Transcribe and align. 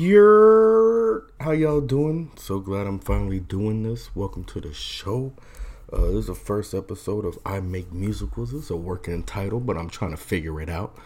You're 0.00 1.24
how 1.40 1.50
y'all 1.50 1.80
doing? 1.80 2.30
So 2.36 2.60
glad 2.60 2.86
I'm 2.86 3.00
finally 3.00 3.40
doing 3.40 3.82
this. 3.82 4.14
Welcome 4.14 4.44
to 4.44 4.60
the 4.60 4.72
show. 4.72 5.32
Uh, 5.92 6.02
this 6.02 6.14
is 6.14 6.26
the 6.28 6.36
first 6.36 6.72
episode 6.72 7.24
of 7.24 7.36
I 7.44 7.58
Make 7.58 7.92
Musicals. 7.92 8.54
It's 8.54 8.70
a 8.70 8.76
working 8.76 9.24
title, 9.24 9.58
but 9.58 9.76
I'm 9.76 9.90
trying 9.90 10.12
to 10.12 10.16
figure 10.16 10.60
it 10.60 10.68
out. 10.68 10.96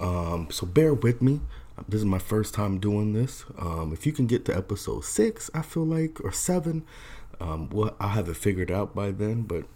Um, 0.00 0.48
so 0.50 0.66
bear 0.66 0.92
with 0.92 1.22
me. 1.22 1.40
This 1.88 2.00
is 2.00 2.04
my 2.04 2.18
first 2.18 2.52
time 2.52 2.80
doing 2.80 3.12
this. 3.12 3.44
Um, 3.60 3.92
if 3.92 4.06
you 4.06 4.12
can 4.12 4.26
get 4.26 4.44
to 4.46 4.56
episode 4.56 5.04
six, 5.04 5.48
I 5.54 5.62
feel 5.62 5.86
like, 5.86 6.20
or 6.24 6.32
seven, 6.32 6.84
um, 7.40 7.70
well, 7.70 7.94
I'll 8.00 8.08
have 8.08 8.28
it 8.28 8.36
figured 8.36 8.72
out 8.72 8.92
by 8.92 9.12
then. 9.12 9.42
But 9.42 9.66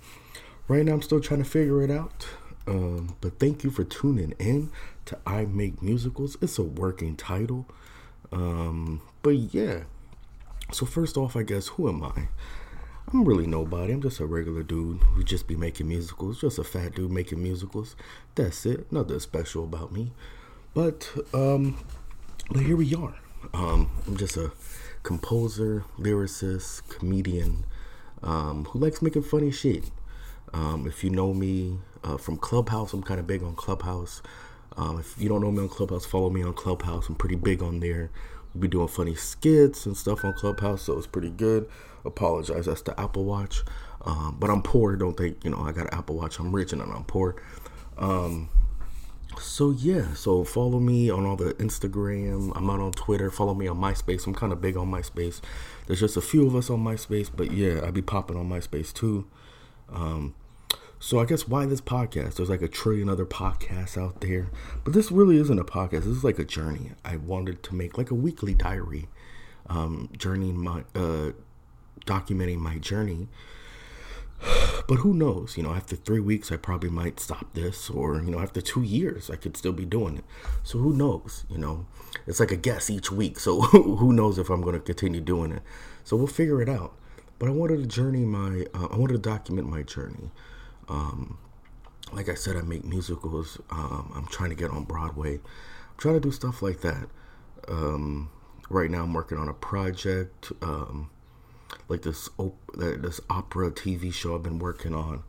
right 0.67 0.85
now, 0.85 0.95
I'm 0.95 1.03
still 1.03 1.21
trying 1.21 1.45
to 1.45 1.49
figure 1.49 1.83
it 1.83 1.91
out. 1.93 2.27
Um, 2.67 3.15
but 3.21 3.39
thank 3.39 3.63
you 3.63 3.71
for 3.71 3.85
tuning 3.85 4.35
in 4.41 4.73
to 5.05 5.19
I 5.25 5.45
Make 5.45 5.81
Musicals. 5.83 6.37
It's 6.43 6.59
a 6.59 6.65
working 6.65 7.15
title. 7.15 7.69
Um, 8.33 9.01
but 9.23 9.35
yeah. 9.55 9.85
So 10.73 10.87
first 10.87 11.17
off, 11.17 11.37
I 11.37 11.43
guess 11.43 11.69
who 11.69 11.89
am 11.89 12.03
I? 12.03 12.29
I'm 13.13 13.25
really 13.25 13.47
nobody. 13.47 13.93
I'm 13.93 14.03
just 14.03 14.21
a 14.21 14.27
regular 14.27 14.63
dude 14.63 14.99
who 14.99 15.25
just 15.25 15.49
be 15.49 15.57
making 15.57 15.89
musicals. 15.89 16.41
Just 16.41 16.59
a 16.59 16.65
fat 16.65 16.95
dude 16.95 17.11
making 17.11 17.43
musicals. 17.43 17.97
That's 18.37 18.65
it. 18.65 18.91
Nothing 18.93 19.19
special 19.19 19.65
about 19.65 19.91
me. 19.91 20.13
But 20.75 21.11
um, 21.35 21.77
but 22.51 22.63
here 22.63 22.77
we 22.77 22.95
are. 22.95 23.15
Um, 23.53 23.91
I'm 24.07 24.17
just 24.17 24.37
a 24.37 24.53
composer, 25.03 25.85
lyricist, 25.99 26.89
comedian 26.89 27.65
um, 28.23 28.67
who 28.67 28.79
likes 28.79 29.03
making 29.03 29.23
funny 29.23 29.51
shit. 29.51 29.91
Um, 30.53 30.87
if 30.87 31.03
you 31.03 31.11
know 31.11 31.33
me 31.35 31.79
uh, 32.05 32.17
from 32.17 32.37
Clubhouse, 32.37 32.93
I'm 32.93 33.03
kind 33.03 33.19
of 33.19 33.27
big 33.27 33.43
on 33.43 33.55
Clubhouse. 33.55 34.23
Um, 34.77 35.01
if 35.01 35.15
you 35.19 35.29
don't 35.29 35.41
know 35.41 35.51
me 35.51 35.63
on 35.63 35.69
Clubhouse, 35.69 36.07
follow 36.07 36.31
me 36.31 36.43
on 36.43 36.55
Clubhouse. 36.55 37.09
I'm 37.09 37.15
pretty 37.17 37.37
big 37.37 37.63
on 37.63 37.81
there. 37.81 38.11
We'll 38.55 38.63
be 38.63 38.69
doing 38.69 38.89
funny 38.89 39.15
skits 39.15 39.87
and 39.87 39.97
stuff 39.97 40.25
on 40.25 40.33
Clubhouse, 40.35 40.83
so 40.83 40.97
it's 40.97 41.07
pretty 41.07 41.31
good. 41.31 41.69
Apologize, 42.05 42.67
that's 42.67 42.83
the 42.83 42.99
Apple 42.99 43.25
Watch. 43.25 43.63
Um, 44.03 44.37
but 44.39 44.51
I'm 44.51 44.63
poor. 44.63 44.97
Don't 44.97 45.17
think 45.17 45.45
you 45.45 45.51
know 45.51 45.61
I 45.61 45.73
got 45.73 45.93
an 45.93 45.99
Apple 45.99 46.17
Watch. 46.17 46.39
I'm 46.39 46.55
rich 46.55 46.73
and 46.73 46.81
I'm 46.83 47.05
poor. 47.05 47.37
Um, 47.99 48.49
so 49.39 49.71
yeah, 49.71 50.15
so 50.15 50.45
follow 50.45 50.81
me 50.81 51.11
on 51.11 51.27
all 51.27 51.37
the 51.37 51.55
Instagram. 51.55 52.53
I'm 52.57 52.67
not 52.67 52.81
on 52.81 52.93
Twitter. 52.93 53.31
Follow 53.31 53.55
me 53.55 53.69
on 53.69 53.77
MySpace. 53.79 54.27
I'm 54.27 54.35
kind 54.35 54.53
of 54.53 54.61
big 54.61 54.77
on 54.77 54.91
MySpace. 54.91 55.41
There's 55.87 56.01
just 56.01 56.17
a 56.17 56.21
few 56.21 56.47
of 56.47 56.57
us 56.57 56.71
on 56.71 56.83
MySpace, 56.83 57.31
but 57.35 57.53
yeah, 57.53 57.81
I 57.85 57.91
be 57.91 58.03
popping 58.03 58.37
on 58.37 58.49
MySpace 58.49 58.93
too. 58.93 59.27
Um, 59.93 60.35
so 61.03 61.19
I 61.19 61.25
guess 61.25 61.49
why 61.49 61.65
this 61.65 61.81
podcast? 61.81 62.35
There's 62.35 62.51
like 62.51 62.61
a 62.61 62.69
trillion 62.69 63.09
other 63.09 63.25
podcasts 63.25 63.97
out 63.97 64.21
there, 64.21 64.51
but 64.85 64.93
this 64.93 65.11
really 65.11 65.39
isn't 65.39 65.59
a 65.59 65.65
podcast. 65.65 66.05
This 66.05 66.19
is 66.19 66.25
like 66.25 66.39
a 66.39 66.45
journey. 66.45 66.93
I 67.03 67.17
wanted 67.17 67.63
to 67.65 67.75
make 67.75 67.97
like 67.97 68.11
a 68.11 68.15
weekly 68.15 68.53
diary, 68.53 69.09
um, 69.67 70.11
journey 70.19 70.53
my 70.53 70.85
uh, 70.95 71.31
documenting 72.07 72.59
my 72.59 72.77
journey. 72.79 73.29
But 74.89 75.01
who 75.01 75.15
knows? 75.15 75.57
You 75.57 75.63
know, 75.63 75.73
after 75.73 75.95
three 75.95 76.19
weeks, 76.19 76.51
I 76.51 76.57
probably 76.57 76.91
might 76.91 77.21
stop 77.21 77.55
this, 77.55 77.89
or 77.89 78.17
you 78.17 78.31
know, 78.31 78.41
after 78.41 78.61
two 78.61 78.83
years, 78.83 79.31
I 79.31 79.37
could 79.37 79.57
still 79.57 79.73
be 79.73 79.85
doing 79.85 80.17
it. 80.17 80.25
So 80.65 80.79
who 80.79 80.93
knows? 80.93 81.45
You 81.49 81.59
know, 81.59 81.87
it's 82.27 82.41
like 82.41 82.51
a 82.51 82.57
guess 82.57 82.91
each 82.91 83.13
week. 83.13 83.39
So 83.39 83.61
who 83.61 84.13
knows 84.13 84.37
if 84.37 84.51
I'm 84.51 84.63
going 84.63 84.75
to 84.75 84.81
continue 84.81 85.21
doing 85.21 85.53
it? 85.53 85.63
So 86.03 86.17
we'll 86.17 86.27
figure 86.27 86.61
it 86.61 86.69
out. 86.69 86.95
But 87.39 87.49
I 87.49 87.53
wanted 87.53 87.79
to 87.79 87.87
journey 87.87 88.25
my, 88.25 88.67
uh, 88.75 88.89
I 88.91 88.97
wanted 88.97 89.15
to 89.15 89.21
document 89.21 89.69
my 89.69 89.83
journey. 89.83 90.31
Um, 90.91 91.39
like 92.13 92.29
I 92.29 92.35
said, 92.35 92.57
I 92.57 92.63
make 92.63 92.85
musicals. 92.85 93.59
Um, 93.71 94.13
I'm 94.15 94.27
trying 94.27 94.51
to 94.51 94.57
get 94.57 94.71
on 94.71 94.85
Broadway. 94.85 95.35
I'm 95.35 95.97
trying 95.97 96.15
to 96.15 96.21
do 96.21 96.33
stuff 96.33 96.61
like 96.61 96.81
that. 96.81 97.09
Um, 97.69 98.31
right 98.69 98.91
now, 98.91 99.05
I'm 99.05 99.13
working 99.13 99.39
on 99.39 99.49
a 99.49 99.55
project, 99.55 100.53
um, 100.61 101.11
like 101.89 102.03
this 102.03 102.29
op- 102.37 102.73
this 102.75 103.21
opera 103.31 103.71
TV 103.71 104.13
show 104.13 104.35
I've 104.35 104.43
been 104.43 104.59
working 104.59 104.95
on. 104.95 105.23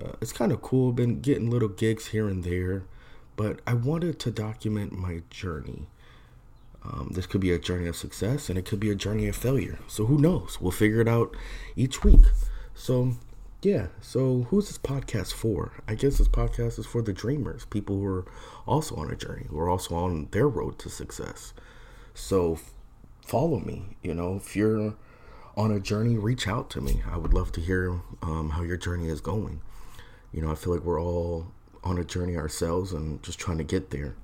Uh, 0.00 0.12
it's 0.20 0.32
kind 0.32 0.52
of 0.52 0.62
cool. 0.62 0.90
I've 0.90 0.96
Been 0.96 1.20
getting 1.20 1.50
little 1.50 1.68
gigs 1.68 2.08
here 2.08 2.28
and 2.28 2.44
there, 2.44 2.84
but 3.36 3.60
I 3.66 3.74
wanted 3.74 4.18
to 4.20 4.30
document 4.30 4.92
my 4.92 5.22
journey. 5.30 5.88
Um, 6.84 7.10
this 7.14 7.26
could 7.26 7.40
be 7.40 7.50
a 7.50 7.58
journey 7.58 7.88
of 7.88 7.96
success, 7.96 8.48
and 8.48 8.58
it 8.58 8.66
could 8.66 8.78
be 8.78 8.90
a 8.90 8.94
journey 8.94 9.26
of 9.26 9.34
failure. 9.34 9.78
So 9.88 10.04
who 10.06 10.18
knows? 10.18 10.60
We'll 10.60 10.70
figure 10.70 11.00
it 11.00 11.08
out 11.08 11.34
each 11.76 12.04
week. 12.04 12.26
So 12.74 13.16
yeah, 13.64 13.86
so 14.00 14.46
who's 14.50 14.68
this 14.68 14.78
podcast 14.78 15.32
for? 15.32 15.72
I 15.88 15.94
guess 15.94 16.18
this 16.18 16.28
podcast 16.28 16.78
is 16.78 16.86
for 16.86 17.00
the 17.02 17.12
dreamers, 17.12 17.64
people 17.64 17.96
who 17.96 18.06
are 18.06 18.24
also 18.66 18.96
on 18.96 19.10
a 19.10 19.16
journey, 19.16 19.46
who 19.48 19.58
are 19.58 19.70
also 19.70 19.94
on 19.94 20.28
their 20.32 20.48
road 20.48 20.78
to 20.80 20.90
success. 20.90 21.54
So 22.12 22.58
follow 23.24 23.58
me. 23.60 23.96
You 24.02 24.14
know, 24.14 24.36
if 24.36 24.54
you're 24.54 24.94
on 25.56 25.70
a 25.70 25.80
journey, 25.80 26.16
reach 26.18 26.46
out 26.46 26.68
to 26.70 26.80
me. 26.80 27.02
I 27.10 27.16
would 27.16 27.32
love 27.32 27.52
to 27.52 27.60
hear 27.60 28.00
um, 28.22 28.50
how 28.50 28.62
your 28.62 28.76
journey 28.76 29.08
is 29.08 29.20
going. 29.20 29.62
You 30.32 30.42
know, 30.42 30.50
I 30.50 30.54
feel 30.56 30.74
like 30.74 30.84
we're 30.84 31.00
all 31.00 31.46
on 31.82 31.96
a 31.98 32.04
journey 32.04 32.36
ourselves 32.36 32.92
and 32.92 33.22
just 33.22 33.38
trying 33.38 33.58
to 33.58 33.64
get 33.64 33.90
there. 33.90 34.14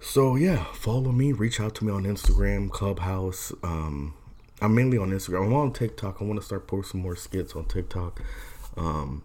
So 0.00 0.36
yeah, 0.36 0.64
follow 0.74 1.10
me. 1.10 1.32
Reach 1.32 1.60
out 1.60 1.74
to 1.76 1.84
me 1.84 1.92
on 1.92 2.04
Instagram, 2.04 2.70
Clubhouse. 2.70 3.52
Um, 3.64 4.14
I'm 4.60 4.74
mainly 4.74 4.98
on 4.98 5.10
Instagram. 5.10 5.46
I'm 5.46 5.54
on 5.54 5.72
TikTok. 5.72 6.20
I 6.20 6.24
want 6.24 6.40
to 6.40 6.44
start 6.44 6.66
posting 6.66 7.00
more 7.00 7.16
skits 7.16 7.54
on 7.54 7.66
TikTok. 7.66 8.20
Um, 8.76 9.22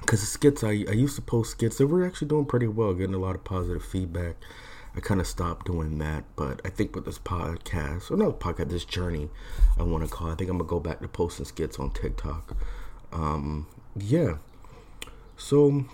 because 0.00 0.20
the 0.20 0.26
skits 0.26 0.64
I, 0.64 0.70
I 0.88 0.92
used 0.92 1.16
to 1.16 1.22
post 1.22 1.52
skits 1.52 1.78
they 1.78 1.84
were 1.84 2.06
actually 2.06 2.28
doing 2.28 2.46
pretty 2.46 2.66
well, 2.66 2.94
getting 2.94 3.14
a 3.14 3.18
lot 3.18 3.34
of 3.34 3.44
positive 3.44 3.84
feedback. 3.84 4.36
I 4.96 5.00
kind 5.00 5.20
of 5.20 5.26
stopped 5.26 5.66
doing 5.66 5.98
that, 5.98 6.24
but 6.34 6.60
I 6.64 6.70
think 6.70 6.96
with 6.96 7.04
this 7.04 7.18
podcast, 7.18 8.10
or 8.10 8.16
not 8.16 8.40
podcast, 8.40 8.70
this 8.70 8.84
journey, 8.84 9.28
I 9.78 9.84
want 9.84 10.02
to 10.04 10.10
call. 10.10 10.30
I 10.30 10.34
think 10.34 10.50
I'm 10.50 10.58
gonna 10.58 10.68
go 10.68 10.80
back 10.80 11.00
to 11.00 11.08
posting 11.08 11.44
skits 11.44 11.78
on 11.78 11.90
TikTok. 11.90 12.56
Um, 13.12 13.68
yeah. 13.96 14.38
So, 15.36 15.84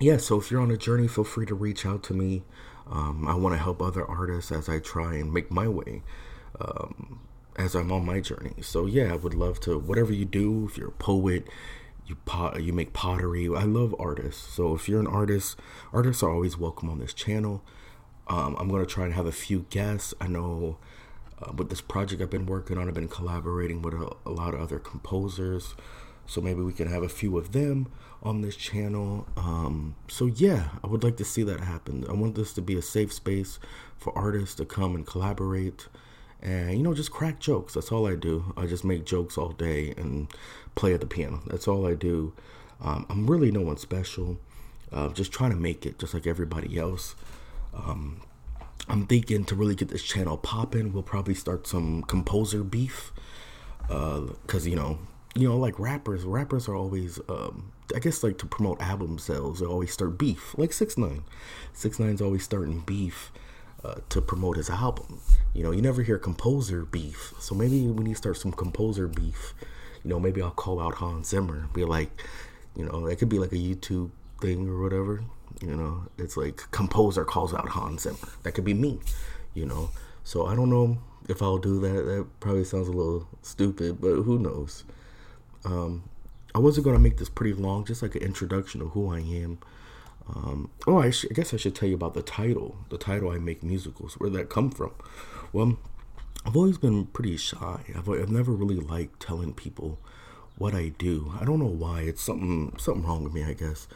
yeah. 0.00 0.16
So 0.16 0.40
if 0.40 0.50
you're 0.50 0.60
on 0.60 0.70
a 0.70 0.76
journey, 0.76 1.06
feel 1.06 1.24
free 1.24 1.46
to 1.46 1.54
reach 1.54 1.86
out 1.86 2.02
to 2.04 2.14
me. 2.14 2.42
Um, 2.90 3.28
I 3.28 3.34
want 3.34 3.54
to 3.54 3.62
help 3.62 3.80
other 3.80 4.04
artists 4.04 4.50
as 4.50 4.68
I 4.68 4.78
try 4.78 5.14
and 5.14 5.32
make 5.32 5.50
my 5.50 5.68
way. 5.68 6.02
Um, 6.60 7.20
as 7.56 7.74
I'm 7.74 7.92
on 7.92 8.04
my 8.04 8.20
journey. 8.20 8.54
So 8.62 8.86
yeah, 8.86 9.12
I 9.12 9.16
would 9.16 9.34
love 9.34 9.60
to 9.60 9.78
whatever 9.78 10.12
you 10.12 10.24
do. 10.24 10.66
If 10.70 10.76
you're 10.76 10.88
a 10.88 10.92
poet, 10.92 11.46
you 12.06 12.16
pot, 12.16 12.62
you 12.62 12.72
make 12.72 12.92
pottery. 12.92 13.48
I 13.48 13.64
love 13.64 13.94
artists. 13.98 14.54
So 14.54 14.74
if 14.74 14.88
you're 14.88 15.00
an 15.00 15.06
artist, 15.06 15.58
artists 15.92 16.22
are 16.22 16.30
always 16.30 16.58
welcome 16.58 16.90
on 16.90 16.98
this 16.98 17.14
channel. 17.14 17.62
Um, 18.26 18.56
I'm 18.58 18.68
gonna 18.68 18.86
try 18.86 19.04
and 19.04 19.14
have 19.14 19.26
a 19.26 19.32
few 19.32 19.66
guests. 19.70 20.14
I 20.20 20.26
know 20.26 20.78
uh, 21.42 21.52
with 21.52 21.70
this 21.70 21.80
project 21.80 22.22
I've 22.22 22.30
been 22.30 22.46
working 22.46 22.78
on, 22.78 22.88
I've 22.88 22.94
been 22.94 23.08
collaborating 23.08 23.82
with 23.82 23.94
a, 23.94 24.14
a, 24.24 24.30
lot 24.30 24.54
of 24.54 24.60
other 24.60 24.78
composers. 24.78 25.74
So 26.26 26.40
maybe 26.40 26.62
we 26.62 26.72
can 26.72 26.88
have 26.88 27.02
a 27.02 27.08
few 27.08 27.36
of 27.36 27.52
them 27.52 27.92
on 28.22 28.40
this 28.40 28.56
channel. 28.56 29.26
Um, 29.36 29.94
so 30.08 30.26
yeah, 30.26 30.70
I 30.82 30.86
would 30.86 31.04
like 31.04 31.18
to 31.18 31.24
see 31.24 31.42
that 31.42 31.60
happen. 31.60 32.06
I 32.08 32.12
want 32.14 32.34
this 32.34 32.54
to 32.54 32.62
be 32.62 32.76
a 32.76 32.82
safe 32.82 33.12
space 33.12 33.58
for 33.98 34.16
artists 34.16 34.54
to 34.56 34.64
come 34.64 34.94
and 34.94 35.06
collaborate 35.06 35.88
and 36.44 36.76
you 36.76 36.82
know 36.82 36.94
just 36.94 37.10
crack 37.10 37.40
jokes. 37.40 37.74
That's 37.74 37.90
all 37.90 38.06
i 38.06 38.14
do. 38.14 38.52
I 38.56 38.66
just 38.66 38.84
make 38.84 39.04
jokes 39.04 39.38
all 39.38 39.50
day 39.50 39.94
and 39.96 40.28
play 40.74 40.92
at 40.94 41.00
the 41.00 41.06
piano. 41.06 41.40
That's 41.46 41.66
all 41.66 41.86
i 41.86 41.94
do. 41.94 42.32
Um, 42.80 43.06
i'm 43.08 43.26
really 43.26 43.50
no 43.50 43.62
one 43.62 43.78
special. 43.78 44.38
Uh, 44.92 45.08
just 45.08 45.32
trying 45.32 45.50
to 45.50 45.56
make 45.56 45.86
it 45.86 45.98
just 45.98 46.14
like 46.14 46.26
everybody 46.26 46.78
else. 46.78 47.16
Um, 47.74 48.20
i'm 48.88 49.06
thinking 49.06 49.44
to 49.46 49.54
really 49.54 49.74
get 49.74 49.88
this 49.88 50.02
channel 50.02 50.36
popping 50.36 50.92
we'll 50.92 51.02
probably 51.02 51.34
start 51.34 51.66
some 51.66 52.02
composer 52.02 52.62
beef. 52.62 53.12
Because 53.88 54.66
uh, 54.66 54.70
you 54.70 54.76
know 54.76 54.98
you 55.34 55.48
know 55.48 55.56
like 55.56 55.78
rappers 55.78 56.24
rappers 56.24 56.68
are 56.68 56.76
always 56.76 57.18
um, 57.28 57.72
i 57.94 57.98
guess 57.98 58.22
like 58.22 58.38
to 58.38 58.46
promote 58.46 58.80
album 58.80 59.18
sales 59.18 59.60
they 59.60 59.66
always 59.66 59.92
start 59.92 60.18
beef. 60.18 60.54
Like 60.58 60.72
six 60.72 60.98
nine. 60.98 61.24
Six 61.72 61.98
nine's 61.98 62.20
always 62.22 62.44
starting 62.44 62.80
beef 62.80 63.32
uh, 63.84 63.96
to 64.08 64.20
promote 64.20 64.56
his 64.56 64.70
album. 64.70 65.20
You 65.52 65.62
know, 65.62 65.70
you 65.70 65.82
never 65.82 66.02
hear 66.02 66.18
composer 66.18 66.84
beef. 66.84 67.34
So 67.38 67.54
maybe 67.54 67.86
we 67.86 68.04
need 68.04 68.12
to 68.12 68.16
start 68.18 68.36
some 68.38 68.52
composer 68.52 69.06
beef. 69.06 69.54
You 70.02 70.10
know, 70.10 70.18
maybe 70.18 70.42
I'll 70.42 70.50
call 70.50 70.80
out 70.80 70.94
Hans 70.94 71.28
Zimmer. 71.28 71.68
Be 71.72 71.84
like, 71.84 72.22
you 72.76 72.84
know, 72.84 73.06
it 73.06 73.18
could 73.18 73.28
be 73.28 73.38
like 73.38 73.52
a 73.52 73.56
YouTube 73.56 74.10
thing 74.40 74.68
or 74.68 74.80
whatever. 74.82 75.22
You 75.60 75.76
know, 75.76 76.06
it's 76.18 76.36
like 76.36 76.70
composer 76.70 77.24
calls 77.24 77.54
out 77.54 77.68
Hans 77.68 78.02
Zimmer. 78.02 78.16
That 78.42 78.52
could 78.52 78.64
be 78.64 78.74
me. 78.74 79.00
You 79.54 79.66
know, 79.66 79.90
so 80.24 80.46
I 80.46 80.56
don't 80.56 80.70
know 80.70 80.98
if 81.28 81.42
I'll 81.42 81.58
do 81.58 81.80
that. 81.80 82.02
That 82.06 82.26
probably 82.40 82.64
sounds 82.64 82.88
a 82.88 82.92
little 82.92 83.28
stupid, 83.42 84.00
but 84.00 84.14
who 84.22 84.38
knows? 84.38 84.84
Um, 85.64 86.04
I 86.54 86.58
wasn't 86.58 86.84
gonna 86.84 86.98
make 86.98 87.18
this 87.18 87.28
pretty 87.28 87.54
long, 87.54 87.84
just 87.84 88.02
like 88.02 88.14
an 88.14 88.22
introduction 88.22 88.80
of 88.80 88.88
who 88.90 89.12
I 89.12 89.20
am. 89.20 89.58
Um, 90.28 90.70
oh, 90.86 90.98
I, 90.98 91.10
sh- 91.10 91.26
I, 91.30 91.34
guess 91.34 91.52
I 91.52 91.56
should 91.56 91.74
tell 91.74 91.88
you 91.88 91.94
about 91.94 92.14
the 92.14 92.22
title. 92.22 92.76
The 92.88 92.98
title 92.98 93.30
I 93.30 93.38
make 93.38 93.62
musicals. 93.62 94.14
Where 94.14 94.30
that 94.30 94.48
come 94.48 94.70
from? 94.70 94.92
Well, 95.52 95.76
I've 96.46 96.56
always 96.56 96.78
been 96.78 97.06
pretty 97.06 97.36
shy. 97.36 97.80
I've, 97.96 98.08
I've 98.08 98.30
never 98.30 98.52
really 98.52 98.76
liked 98.76 99.20
telling 99.20 99.52
people 99.54 99.98
what 100.56 100.74
I 100.74 100.88
do. 100.88 101.32
I 101.40 101.44
don't 101.44 101.58
know 101.58 101.66
why. 101.66 102.02
It's 102.02 102.22
something 102.22 102.74
something 102.78 103.04
wrong 103.04 103.24
with 103.24 103.32
me, 103.32 103.44
I 103.44 103.54
guess. 103.54 103.86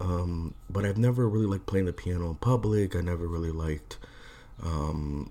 Um, 0.00 0.54
but 0.70 0.84
I've 0.84 0.98
never 0.98 1.28
really 1.28 1.46
liked 1.46 1.66
playing 1.66 1.86
the 1.86 1.92
piano 1.92 2.28
in 2.28 2.36
public. 2.36 2.94
I 2.94 3.00
never 3.00 3.26
really 3.26 3.50
liked, 3.50 3.98
um, 4.62 5.30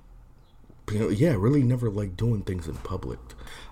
know, 0.92 1.10
yeah, 1.10 1.36
really 1.38 1.64
never 1.64 1.90
liked 1.90 2.18
doing 2.18 2.42
things 2.42 2.68
in 2.68 2.76
public. 2.76 3.20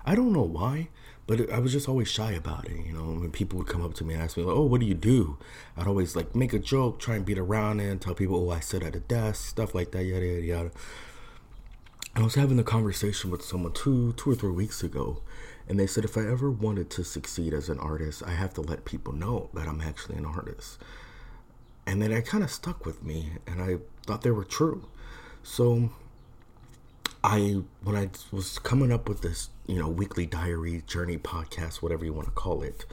I 0.04 0.14
don't 0.14 0.32
know 0.32 0.42
why, 0.42 0.88
but 1.26 1.50
I 1.50 1.58
was 1.58 1.72
just 1.72 1.88
always 1.88 2.08
shy 2.08 2.32
about 2.32 2.66
it. 2.66 2.86
You 2.86 2.92
know, 2.92 3.20
when 3.20 3.30
people 3.30 3.58
would 3.58 3.66
come 3.68 3.84
up 3.84 3.94
to 3.94 4.04
me 4.04 4.14
and 4.14 4.22
ask 4.22 4.36
me, 4.36 4.44
like, 4.44 4.56
"Oh, 4.56 4.64
what 4.64 4.80
do 4.80 4.86
you 4.86 4.94
do?" 4.94 5.38
I'd 5.76 5.86
always 5.86 6.14
like 6.14 6.34
make 6.34 6.52
a 6.52 6.58
joke, 6.58 6.98
try 6.98 7.16
and 7.16 7.24
beat 7.24 7.38
around 7.38 7.80
it, 7.80 7.90
and 7.90 8.00
tell 8.00 8.14
people, 8.14 8.36
"Oh, 8.36 8.50
I 8.50 8.60
sit 8.60 8.82
at 8.82 8.96
a 8.96 9.00
desk," 9.00 9.48
stuff 9.48 9.74
like 9.74 9.90
that, 9.92 10.04
yada 10.04 10.26
yada 10.26 10.42
yada. 10.42 10.70
I 12.14 12.22
was 12.22 12.34
having 12.34 12.58
a 12.58 12.64
conversation 12.64 13.30
with 13.30 13.42
someone 13.42 13.72
two, 13.72 14.14
two 14.14 14.30
or 14.30 14.34
three 14.34 14.50
weeks 14.50 14.82
ago, 14.82 15.22
and 15.68 15.78
they 15.78 15.86
said 15.86 16.04
if 16.04 16.16
I 16.16 16.26
ever 16.26 16.50
wanted 16.50 16.88
to 16.90 17.04
succeed 17.04 17.52
as 17.52 17.68
an 17.68 17.78
artist, 17.78 18.22
I 18.24 18.30
have 18.30 18.54
to 18.54 18.62
let 18.62 18.84
people 18.86 19.12
know 19.12 19.50
that 19.52 19.68
I'm 19.68 19.82
actually 19.82 20.16
an 20.16 20.24
artist. 20.24 20.78
And 21.86 22.00
then 22.00 22.12
it 22.12 22.24
kind 22.26 22.42
of 22.42 22.50
stuck 22.50 22.86
with 22.86 23.04
me, 23.04 23.32
and 23.46 23.60
I 23.60 23.78
thought 24.06 24.22
they 24.22 24.30
were 24.30 24.44
true. 24.44 24.88
So 25.42 25.90
I 27.26 27.62
when 27.82 27.96
I 27.96 28.08
was 28.30 28.60
coming 28.60 28.92
up 28.92 29.08
with 29.08 29.22
this, 29.22 29.50
you 29.66 29.80
know, 29.80 29.88
weekly 29.88 30.26
diary 30.26 30.84
journey 30.86 31.18
podcast, 31.18 31.82
whatever 31.82 32.04
you 32.04 32.12
want 32.12 32.28
to 32.28 32.32
call 32.32 32.62
it, 32.62 32.86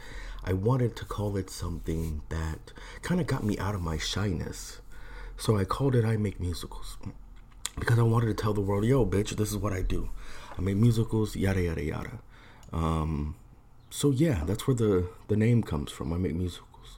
I 0.44 0.54
wanted 0.54 0.96
to 0.96 1.06
call 1.06 1.38
it 1.38 1.52
something 1.52 2.24
that 2.30 2.74
kind 3.04 3.22
of 3.22 3.28
got 3.28 3.44
me 3.44 3.60
out 3.60 3.76
of 3.76 3.82
my 3.82 4.00
shyness. 4.00 4.82
So 5.38 5.56
I 5.56 5.66
called 5.66 5.96
it 5.96 6.04
I 6.04 6.18
Make 6.18 6.40
Musicals. 6.40 6.98
Because 7.78 8.00
I 8.00 8.02
wanted 8.02 8.26
to 8.26 8.34
tell 8.34 8.54
the 8.54 8.62
world, 8.62 8.86
yo, 8.86 9.06
bitch, 9.06 9.36
this 9.36 9.52
is 9.52 9.58
what 9.58 9.72
I 9.72 9.84
do. 9.84 10.10
I 10.58 10.62
make 10.62 10.78
musicals, 10.78 11.36
yada 11.36 11.62
yada 11.62 11.84
yada. 11.84 12.20
Um, 12.72 13.36
so 13.92 14.10
yeah, 14.10 14.46
that's 14.46 14.66
where 14.66 14.76
the 14.76 15.10
the 15.28 15.36
name 15.36 15.62
comes 15.62 15.92
from. 15.92 16.12
I 16.12 16.18
make 16.18 16.34
musicals. 16.34 16.98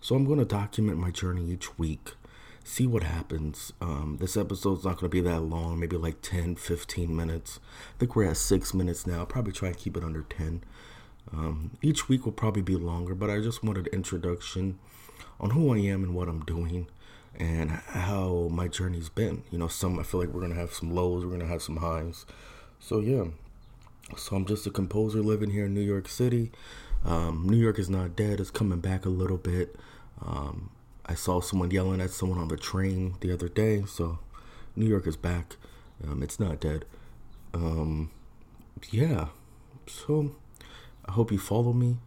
So 0.00 0.14
I'm 0.14 0.24
gonna 0.24 0.46
document 0.46 0.96
my 0.96 1.10
journey 1.10 1.52
each 1.52 1.78
week 1.78 2.14
see 2.64 2.86
what 2.86 3.02
happens. 3.02 3.72
Um, 3.80 4.18
this 4.20 4.36
episode's 4.36 4.84
not 4.84 4.98
going 4.98 5.10
to 5.10 5.14
be 5.14 5.20
that 5.20 5.40
long, 5.40 5.78
maybe 5.80 5.96
like 5.96 6.22
10, 6.22 6.56
15 6.56 7.14
minutes. 7.14 7.60
I 7.96 7.98
think 7.98 8.16
we're 8.16 8.30
at 8.30 8.36
six 8.36 8.72
minutes 8.74 9.06
now. 9.06 9.20
I'll 9.20 9.26
probably 9.26 9.52
try 9.52 9.68
and 9.68 9.76
keep 9.76 9.96
it 9.96 10.04
under 10.04 10.22
10. 10.22 10.62
Um, 11.32 11.72
each 11.82 12.08
week 12.08 12.24
will 12.24 12.32
probably 12.32 12.62
be 12.62 12.76
longer, 12.76 13.14
but 13.14 13.30
I 13.30 13.40
just 13.40 13.62
wanted 13.62 13.86
introduction 13.88 14.78
on 15.40 15.50
who 15.50 15.74
I 15.74 15.78
am 15.78 16.02
and 16.02 16.14
what 16.14 16.28
I'm 16.28 16.44
doing 16.44 16.88
and 17.38 17.70
how 17.70 18.48
my 18.50 18.68
journey's 18.68 19.08
been. 19.08 19.42
You 19.50 19.58
know, 19.58 19.68
some 19.68 19.98
I 19.98 20.02
feel 20.02 20.20
like 20.20 20.30
we're 20.30 20.42
gonna 20.42 20.54
have 20.54 20.72
some 20.72 20.94
lows, 20.94 21.24
we're 21.24 21.32
gonna 21.32 21.46
have 21.46 21.62
some 21.62 21.78
highs. 21.78 22.26
So 22.78 23.00
yeah. 23.00 23.24
So 24.16 24.36
I'm 24.36 24.44
just 24.44 24.66
a 24.66 24.70
composer 24.70 25.22
living 25.22 25.50
here 25.50 25.66
in 25.66 25.74
New 25.74 25.80
York 25.80 26.08
City. 26.08 26.50
Um, 27.04 27.46
New 27.48 27.56
York 27.56 27.78
is 27.78 27.88
not 27.88 28.14
dead; 28.14 28.40
it's 28.40 28.50
coming 28.50 28.80
back 28.80 29.06
a 29.06 29.08
little 29.08 29.38
bit. 29.38 29.76
Um, 30.20 30.70
I 31.06 31.14
saw 31.14 31.40
someone 31.40 31.70
yelling 31.70 32.00
at 32.00 32.10
someone 32.10 32.38
on 32.38 32.48
the 32.48 32.56
train 32.56 33.14
the 33.20 33.32
other 33.32 33.48
day. 33.48 33.84
So 33.86 34.18
New 34.76 34.86
York 34.86 35.06
is 35.06 35.16
back. 35.16 35.56
Um, 36.06 36.22
it's 36.22 36.38
not 36.38 36.60
dead. 36.60 36.84
Um, 37.54 38.10
yeah. 38.90 39.28
So 39.86 40.34
I 41.06 41.12
hope 41.12 41.32
you 41.32 41.38
follow 41.38 41.72
me. 41.72 41.98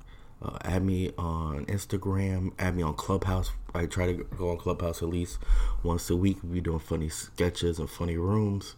Uh, 0.42 0.58
add 0.64 0.84
me 0.84 1.12
on 1.18 1.66
Instagram. 1.66 2.54
Add 2.60 2.76
me 2.76 2.84
on 2.84 2.94
Clubhouse. 2.94 3.52
I 3.74 3.86
try 3.86 4.08
to 4.08 4.24
go 4.38 4.50
on 4.50 4.58
Clubhouse 4.58 5.02
at 5.02 5.10
least 5.10 5.40
once 5.84 6.10
a 6.10 6.16
week. 6.16 6.38
We 6.44 6.62
doing 6.62 6.80
funny 6.80 7.10
sketches 7.10 7.80
and 7.80 7.90
funny 7.90 8.18
rooms. 8.18 8.76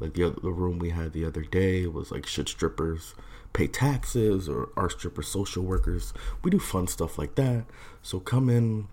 Like 0.00 0.14
the 0.14 0.24
other, 0.24 0.40
the 0.40 0.52
room 0.52 0.78
we 0.78 0.90
had 0.90 1.12
the 1.12 1.24
other 1.24 1.42
day 1.42 1.86
was 1.86 2.10
like 2.12 2.26
should 2.26 2.48
strippers 2.48 3.14
pay 3.52 3.66
taxes 3.66 4.48
or 4.48 4.68
are 4.76 4.90
strippers 4.90 5.28
social 5.28 5.64
workers? 5.64 6.12
We 6.42 6.50
do 6.50 6.58
fun 6.58 6.86
stuff 6.86 7.18
like 7.18 7.34
that. 7.34 7.64
So 8.02 8.20
come 8.20 8.48
in, 8.48 8.86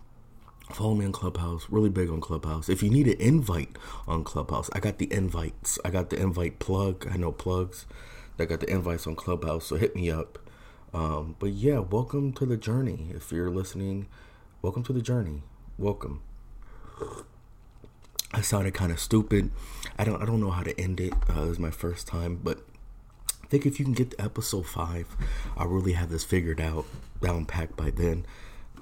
Follow 0.72 0.96
me 0.96 1.06
on 1.06 1.12
Clubhouse. 1.12 1.68
Really 1.70 1.90
big 1.90 2.10
on 2.10 2.20
Clubhouse. 2.20 2.70
If 2.70 2.82
you 2.82 2.90
need 2.90 3.08
an 3.08 3.20
invite 3.20 3.78
on 4.08 4.24
Clubhouse, 4.24 4.70
I 4.74 4.80
got 4.80 4.98
the 4.98 5.12
invites. 5.12 5.78
I 5.86 5.90
got 5.90 6.10
the 6.10 6.18
invite 6.18 6.60
plug. 6.60 7.08
I 7.12 7.18
know 7.18 7.32
plugs. 7.32 7.86
I 8.40 8.46
got 8.46 8.60
the 8.60 8.70
invites 8.70 9.08
on 9.08 9.16
Clubhouse. 9.16 9.68
So 9.68 9.76
hit 9.76 9.96
me 9.96 10.10
up. 10.10 10.40
Um, 10.94 11.36
but 11.40 11.52
yeah, 11.52 11.80
welcome 11.80 12.34
to 12.34 12.46
the 12.46 12.58
journey. 12.58 13.12
If 13.14 13.32
you're 13.32 13.50
listening, 13.50 14.08
welcome 14.62 14.84
to 14.84 14.94
the 14.94 15.02
journey. 15.02 15.44
Welcome. 15.78 16.22
I 18.34 18.42
sounded 18.42 18.74
kind 18.74 18.92
of 18.92 19.00
stupid. 19.00 19.52
I 20.00 20.04
don't. 20.04 20.22
I 20.22 20.26
don't 20.26 20.42
know 20.42 20.52
how 20.52 20.64
to 20.64 20.78
end 20.80 21.00
it. 21.00 21.14
Uh, 21.30 21.44
it 21.44 21.50
was 21.50 21.60
my 21.60 21.72
first 21.72 22.08
time, 22.08 22.40
but 22.44 22.60
I 23.44 23.48
think 23.48 23.66
if 23.66 23.80
you 23.80 23.86
can 23.86 23.94
get 23.94 24.12
to 24.12 24.22
episode 24.22 24.66
five, 24.66 25.16
I'll 25.56 25.68
really 25.68 25.94
have 25.94 26.10
this 26.10 26.24
figured 26.24 26.60
out, 26.60 26.86
down 27.22 27.46
packed 27.46 27.78
by 27.78 27.92
then. 27.92 28.26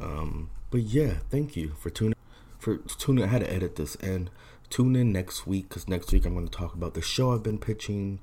Um, 0.02 0.50
but 0.74 0.82
yeah, 0.82 1.18
thank 1.30 1.56
you 1.56 1.76
for 1.78 1.92
tuning 1.92 2.16
for 2.58 2.78
tuning. 2.78 3.24
I 3.24 3.28
had 3.28 3.42
to 3.42 3.54
edit 3.54 3.76
this 3.76 3.94
and 3.98 4.32
tune 4.72 4.96
in 4.96 5.12
next 5.12 5.46
week 5.46 5.70
because 5.70 5.88
next 5.88 6.12
week 6.12 6.26
I'm 6.26 6.34
going 6.34 6.48
to 6.48 6.58
talk 6.58 6.74
about 6.74 6.96
the 6.96 7.02
show 7.02 7.32
I've 7.32 7.44
been 7.44 7.60
pitching 7.60 8.18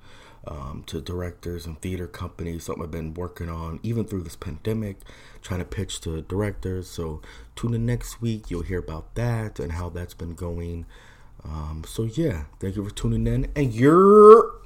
um, 0.49 0.83
to 0.89 1.01
directors 1.01 1.65
and 1.65 1.81
theater 1.81 2.09
companies. 2.09 2.65
Something 2.65 2.83
I've 2.83 2.91
been 2.91 3.15
working 3.15 3.49
on 3.49 3.79
even 3.85 4.05
through 4.05 4.25
this 4.25 4.35
pandemic, 4.35 4.97
trying 5.43 5.61
to 5.61 5.65
pitch 5.65 6.01
to 6.01 6.23
directors. 6.23 6.91
So 6.91 7.23
tune 7.55 7.73
in 7.73 7.87
next 7.87 8.21
week. 8.21 8.51
You'll 8.51 8.63
hear 8.63 8.81
about 8.81 9.15
that 9.15 9.61
and 9.61 9.71
how 9.71 9.89
that's 9.89 10.15
been 10.15 10.35
going. 10.35 10.87
Um, 11.45 11.85
so 11.87 12.03
yeah, 12.03 12.47
thank 12.59 12.75
you 12.75 12.85
for 12.85 12.93
tuning 12.93 13.29
in, 13.29 13.53
and 13.55 13.73
you're. 13.73 14.60